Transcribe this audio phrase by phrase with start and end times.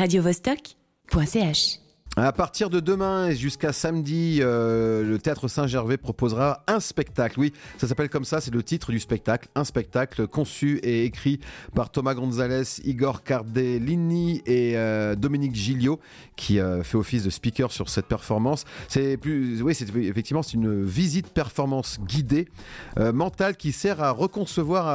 [0.00, 1.78] radiovostok.ch.
[2.16, 7.38] À partir de demain et jusqu'à samedi, euh, le théâtre Saint-Gervais proposera un spectacle.
[7.38, 9.48] Oui, ça s'appelle comme ça, c'est le titre du spectacle.
[9.54, 11.38] Un spectacle conçu et écrit
[11.74, 16.00] par Thomas Gonzalez, Igor Cardellini et euh, Dominique Gilliot,
[16.34, 18.64] qui euh, fait office de speaker sur cette performance.
[18.88, 22.48] C'est plus, oui, effectivement c'est une visite performance guidée
[22.96, 24.86] mentale qui sert à reconcevoir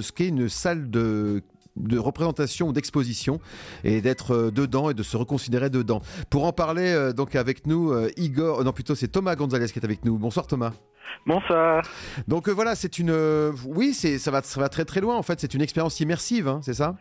[0.00, 1.42] ce qu'est une salle de
[1.76, 3.40] de représentation ou d'exposition
[3.82, 6.00] et d'être euh, dedans et de se reconsidérer dedans.
[6.30, 9.78] Pour en parler euh, donc avec nous, euh, Igor, non plutôt c'est Thomas Gonzalez qui
[9.78, 10.18] est avec nous.
[10.18, 10.72] Bonsoir Thomas.
[11.26, 11.82] Bonsoir.
[12.28, 13.12] Donc voilà, c'est une,
[13.66, 15.40] oui, c'est ça va, ça va très très loin en fait.
[15.40, 16.96] C'est une expérience immersive, hein, c'est ça?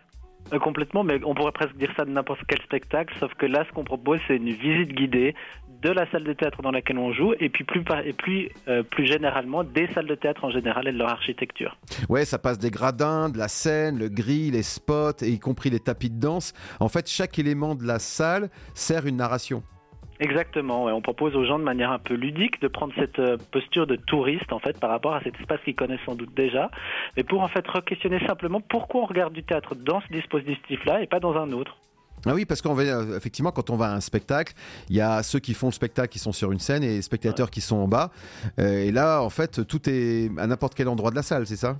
[0.61, 3.73] Complètement, mais on pourrait presque dire ça de n'importe quel spectacle, sauf que là, ce
[3.73, 5.33] qu'on propose, c'est une visite guidée
[5.83, 8.83] de la salle de théâtre dans laquelle on joue, et puis plus, et plus, euh,
[8.83, 11.77] plus généralement des salles de théâtre en général et de leur architecture.
[12.09, 15.69] Ouais, ça passe des gradins, de la scène, le gris, les spots, et y compris
[15.69, 16.53] les tapis de danse.
[16.79, 19.63] En fait, chaque élément de la salle sert une narration.
[20.19, 23.87] Exactement, on propose aux gens de manière un peu ludique de prendre cette euh, posture
[23.87, 26.69] de touriste en fait par rapport à cet espace qu'ils connaissent sans doute déjà,
[27.17, 31.07] mais pour en fait re-questionner simplement pourquoi on regarde du théâtre dans ce dispositif-là et
[31.07, 31.75] pas dans un autre.
[32.25, 34.53] Ah oui, parce qu'en euh, effectivement, quand on va à un spectacle,
[34.89, 37.01] il y a ceux qui font le spectacle qui sont sur une scène et les
[37.01, 38.11] spectateurs qui sont en bas.
[38.59, 41.57] Euh, et là, en fait, tout est à n'importe quel endroit de la salle, c'est
[41.57, 41.77] ça?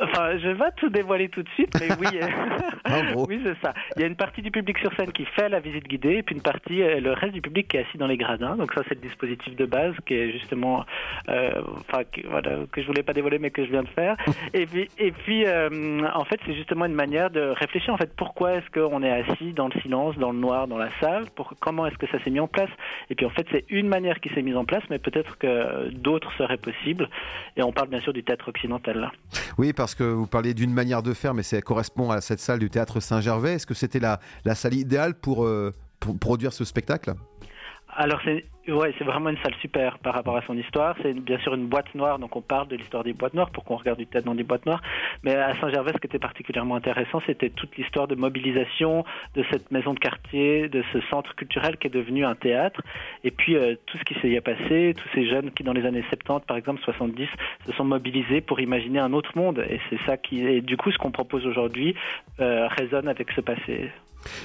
[0.00, 2.20] Enfin, je vais pas tout dévoiler tout de suite, mais oui,
[3.28, 3.74] oui c'est ça.
[3.96, 6.22] Il y a une partie du public sur scène qui fait la visite guidée, et
[6.22, 8.56] puis une partie, euh, le reste du public qui est assis dans les gradins.
[8.56, 10.84] Donc ça, c'est le dispositif de base qui est justement,
[11.28, 14.16] euh, enfin, que, voilà, que je voulais pas dévoiler, mais que je viens de faire.
[14.54, 17.92] et puis, et puis, euh, en fait, c'est justement une manière de réfléchir.
[17.92, 20.90] En fait, pourquoi est-ce qu'on est assis dans le silence, dans le noir, dans la
[21.00, 21.24] salle?
[21.34, 22.70] Pour comment est-ce que ça s'est mis en place?
[23.10, 25.90] Et puis, en fait, c'est une manière qui s'est mise en place, mais peut-être que
[25.90, 27.08] d'autres seraient possibles.
[27.56, 29.12] Et on parle bien sûr du théâtre occidental là.
[29.58, 32.58] Oui, parce que vous parliez d'une manière de faire, mais ça correspond à cette salle
[32.58, 33.54] du théâtre Saint-Gervais.
[33.54, 37.14] Est-ce que c'était la, la, salle idéale pour, euh, pour produire ce spectacle?
[37.96, 40.96] Alors c'est ouais, c'est vraiment une salle super par rapport à son histoire.
[41.02, 43.64] C'est bien sûr une boîte noire, donc on parle de l'histoire des boîtes noires pour
[43.64, 44.82] qu'on regarde du théâtre dans des boîtes noires.
[45.22, 49.04] Mais à Saint-Gervais, ce qui était particulièrement intéressant, c'était toute l'histoire de mobilisation
[49.34, 52.80] de cette maison de quartier, de ce centre culturel qui est devenu un théâtre.
[53.24, 55.86] Et puis euh, tout ce qui s'est y passé, tous ces jeunes qui dans les
[55.86, 57.28] années 70, par exemple 70,
[57.66, 59.64] se sont mobilisés pour imaginer un autre monde.
[59.68, 61.94] Et c'est ça qui, et du coup, ce qu'on propose aujourd'hui
[62.40, 63.90] euh, résonne avec ce passé.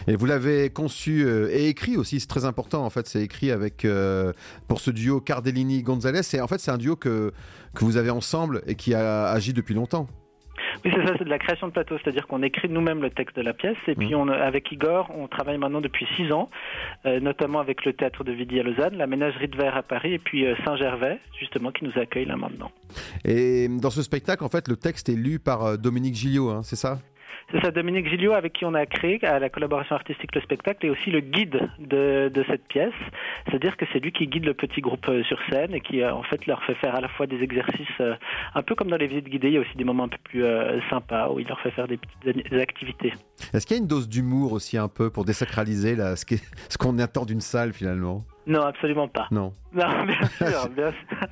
[0.07, 3.51] Et vous l'avez conçu euh, et écrit aussi, c'est très important en fait, c'est écrit
[3.51, 4.33] avec euh,
[4.67, 6.21] pour ce duo Cardellini-Gonzalez.
[6.33, 7.31] Et en fait, c'est un duo que,
[7.73, 10.07] que vous avez ensemble et qui a agi depuis longtemps.
[10.83, 13.35] Oui, c'est ça, c'est de la création de plateau, c'est-à-dire qu'on écrit nous-mêmes le texte
[13.35, 14.17] de la pièce, et puis mmh.
[14.17, 16.49] on, avec Igor, on travaille maintenant depuis six ans,
[17.05, 20.13] euh, notamment avec le théâtre de Vidi à Lausanne, la ménagerie de verre à Paris,
[20.13, 22.71] et puis Saint-Gervais, justement, qui nous accueille là maintenant.
[23.23, 26.75] Et dans ce spectacle, en fait, le texte est lu par Dominique Gilliot, hein, c'est
[26.75, 26.99] ça?
[27.53, 30.87] C'est ça, Dominique Gilliot, avec qui on a créé à la collaboration artistique le spectacle
[30.87, 32.93] et aussi le guide de, de cette pièce.
[33.45, 36.11] C'est-à-dire que c'est lui qui guide le petit groupe euh, sur scène et qui euh,
[36.11, 38.15] en fait leur fait faire à la fois des exercices euh,
[38.55, 40.17] un peu comme dans les visites guidées, il y a aussi des moments un peu
[40.23, 40.43] plus
[40.89, 43.13] sympas où il leur fait faire des petites activités.
[43.53, 46.25] Est-ce qu'il y a une dose d'humour aussi un peu pour désacraliser là, ce
[46.79, 48.25] qu'on attend d'une salle finalement?
[48.45, 49.27] Non, absolument pas.
[49.31, 49.53] Non.
[49.73, 51.27] Non, bien sûr, bien sûr.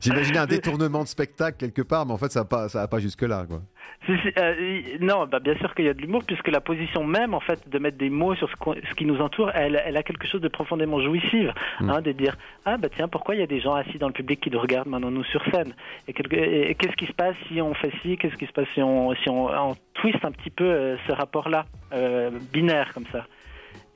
[0.00, 2.88] J'imaginais un détournement de spectacle quelque part, mais en fait, ça va pas, ça va
[2.88, 3.62] pas jusque là, quoi.
[4.08, 7.40] Euh, non, bah, bien sûr qu'il y a de l'humour, puisque la position même, en
[7.40, 10.40] fait, de mettre des mots sur ce, qui nous entoure, elle, elle, a quelque chose
[10.40, 11.48] de profondément jouissif,
[11.80, 11.90] mm.
[11.90, 14.12] hein, de dire ah bah tiens, pourquoi il y a des gens assis dans le
[14.12, 15.74] public qui nous regardent maintenant nous sur scène?
[16.06, 19.14] Et, qu'est-ce qui se passe si on fait ci Qu'est-ce qui se passe si on
[19.14, 23.26] si on, on twist un petit peu euh, ce rapport-là euh, binaire comme ça?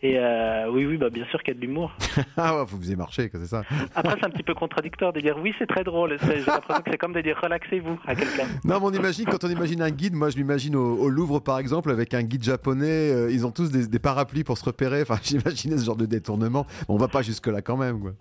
[0.03, 1.93] Et euh, oui, oui, bah bien sûr qu'il y a de l'humour.
[2.39, 3.63] ah ouais, vous faisez marcher, c'est ça.
[3.95, 6.17] Après, c'est un petit peu contradictoire de dire oui, c'est très drôle.
[6.23, 8.47] J'ai l'impression que c'est comme de dire relaxez-vous à quelqu'un.
[8.65, 11.59] Non, mais on imagine, quand on imagine un guide, moi je m'imagine au, Louvre par
[11.59, 15.03] exemple, avec un guide japonais, euh, ils ont tous des, parapluies pour se repérer.
[15.03, 16.67] Enfin, j'imaginais ce genre de détournement.
[16.89, 18.13] On va pas jusque-là quand même, quoi.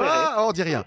[0.00, 0.84] Ah, on dit rien.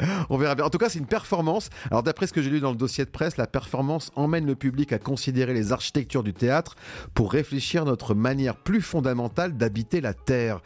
[0.30, 0.64] On verra bien.
[0.64, 1.70] En tout cas, c'est une performance.
[1.90, 4.54] Alors, d'après ce que j'ai lu dans le dossier de presse, la performance emmène le
[4.54, 6.74] public à considérer les architectures du théâtre
[7.14, 10.60] pour réfléchir notre manière plus fondamentale d'habiter la terre.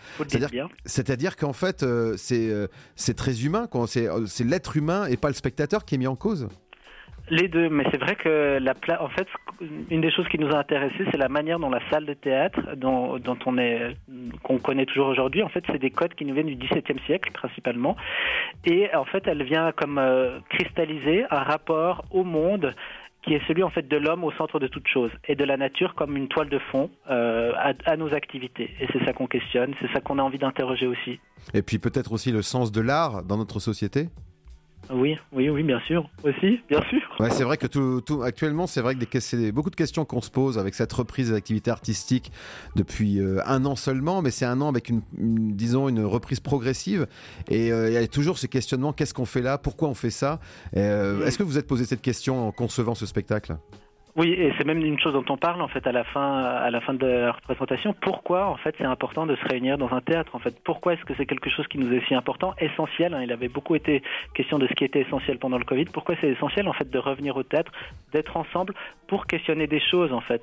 [0.85, 3.69] C'est-à-dire qu'en fait, euh, euh, c'est très humain.
[3.75, 6.49] Euh, c'est l'être humain et pas le spectateur qui est mis en cause.
[7.31, 9.27] Les deux, mais c'est vrai que la en fait,
[9.91, 12.61] une des choses qui nous a intéressés, c'est la manière dont la salle de théâtre,
[12.77, 13.97] dont, on est,
[14.43, 17.31] qu'on connaît toujours aujourd'hui, en fait, c'est des codes qui nous viennent du XVIIe siècle
[17.33, 17.97] principalement,
[18.65, 22.75] et en fait, elle vient comme euh, cristalliser un rapport au monde
[23.23, 25.57] qui est celui en fait de l'homme au centre de toute chose et de la
[25.57, 28.71] nature comme une toile de fond euh, à, à, nos activités.
[28.81, 31.19] Et c'est ça qu'on questionne, c'est ça qu'on a envie d'interroger aussi.
[31.53, 34.09] Et puis peut-être aussi le sens de l'art dans notre société?
[34.91, 36.09] Oui, oui, oui, bien sûr.
[36.23, 37.01] Aussi, bien sûr.
[37.21, 40.21] Ouais, c'est vrai que tout, tout actuellement, c'est vrai que c'est beaucoup de questions qu'on
[40.21, 42.33] se pose avec cette reprise des activités artistiques
[42.77, 47.07] depuis euh, un an seulement, mais c'est un an avec une, disons, une reprise progressive.
[47.49, 49.59] Et euh, il y a toujours ce questionnement qu'est-ce qu'on fait là?
[49.59, 50.41] Pourquoi on fait ça?
[50.77, 53.57] Euh, Est-ce que vous êtes posé cette question en concevant ce spectacle?
[54.19, 56.69] Oui, et c'est même une chose dont on parle en fait à la fin, à
[56.73, 57.95] la fin de la représentation.
[58.01, 61.05] Pourquoi en fait c'est important de se réunir dans un théâtre En fait, pourquoi est-ce
[61.05, 63.23] que c'est quelque chose qui nous est si important, essentiel hein?
[63.23, 64.03] Il avait beaucoup été
[64.35, 65.85] question de ce qui était essentiel pendant le Covid.
[65.85, 67.71] Pourquoi c'est essentiel en fait de revenir au théâtre,
[68.13, 68.75] d'être ensemble
[69.07, 70.43] pour questionner des choses en fait?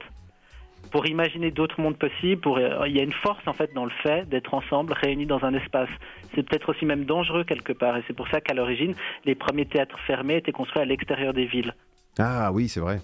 [0.94, 2.48] Pour imaginer d'autres mondes possibles.
[2.48, 5.44] Euh, il y a une force en fait dans le fait d'être ensemble, réunis dans
[5.44, 5.90] un espace.
[6.34, 8.96] C'est peut-être aussi même dangereux quelque part, et c'est pour ça qu'à l'origine,
[9.26, 11.74] les premiers théâtres fermés étaient construits à l'extérieur des villes.
[12.18, 13.00] Ah oui, c'est vrai.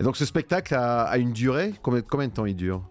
[0.00, 1.72] Et donc ce spectacle a, une durée?
[1.82, 2.82] Combien, combien de temps il dure?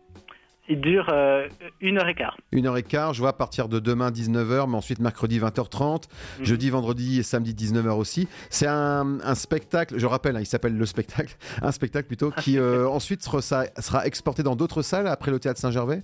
[0.69, 1.47] Il dure euh,
[1.79, 2.35] une heure et quart.
[2.51, 6.09] Une heure et quart, je vois à partir de demain 19h, mais ensuite mercredi 20h30,
[6.39, 6.45] mhm.
[6.45, 8.27] jeudi, vendredi et samedi 19h aussi.
[8.49, 12.87] C'est un, spectacle, je rappelle, hein, il s'appelle Le Spectacle, un spectacle plutôt, qui euh,
[12.89, 16.03] ensuite sera, sera, exporté dans d'autres salles après le théâtre Saint-Gervais?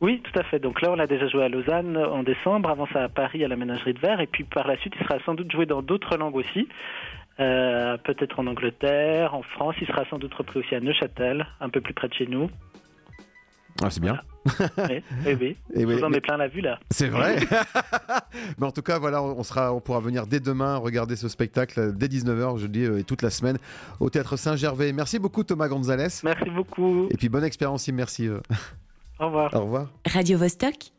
[0.00, 0.58] Oui, tout à fait.
[0.58, 3.48] Donc là, on a déjà joué à Lausanne en décembre, avant ça à Paris à
[3.48, 5.80] la Ménagerie de Verre, et puis par la suite, il sera sans doute joué dans
[5.80, 6.66] d'autres langues aussi.
[7.42, 9.74] Euh, peut-être en Angleterre, en France.
[9.80, 12.48] Il sera sans doute repris aussi à Neuchâtel, un peu plus près de chez nous.
[13.82, 14.20] Ah, c'est bien.
[14.46, 15.56] oui, oui.
[15.74, 15.94] Et oui.
[15.96, 16.20] Vous en mais...
[16.20, 16.78] plein la vue là.
[16.90, 17.36] C'est vrai.
[18.58, 21.92] mais en tout cas, voilà, on, sera, on pourra venir dès demain regarder ce spectacle
[21.96, 23.58] dès 19h, je dis, euh, et toute la semaine
[23.98, 24.92] au Théâtre Saint-Gervais.
[24.92, 26.08] Merci beaucoup Thomas Gonzalez.
[26.22, 27.08] Merci beaucoup.
[27.10, 28.40] Et puis bonne expérience immersive.
[29.18, 29.54] Au revoir.
[29.54, 29.88] Au revoir.
[30.06, 30.92] Radio -Vostok